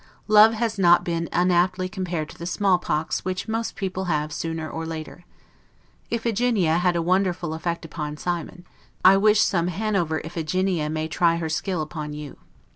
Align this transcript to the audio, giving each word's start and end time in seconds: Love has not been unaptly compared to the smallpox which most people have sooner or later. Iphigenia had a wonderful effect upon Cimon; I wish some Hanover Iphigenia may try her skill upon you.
Love 0.27 0.53
has 0.55 0.79
not 0.79 1.03
been 1.05 1.29
unaptly 1.31 1.87
compared 1.87 2.27
to 2.27 2.35
the 2.35 2.47
smallpox 2.47 3.23
which 3.23 3.47
most 3.47 3.75
people 3.75 4.05
have 4.05 4.33
sooner 4.33 4.67
or 4.67 4.83
later. 4.83 5.25
Iphigenia 6.11 6.79
had 6.79 6.95
a 6.95 7.03
wonderful 7.03 7.53
effect 7.53 7.85
upon 7.85 8.17
Cimon; 8.17 8.65
I 9.05 9.15
wish 9.17 9.41
some 9.41 9.67
Hanover 9.67 10.19
Iphigenia 10.25 10.89
may 10.89 11.07
try 11.07 11.35
her 11.35 11.49
skill 11.49 11.83
upon 11.83 12.13
you. 12.13 12.37